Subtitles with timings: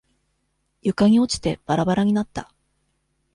[0.81, 2.51] 床に落ちてバラバラになった。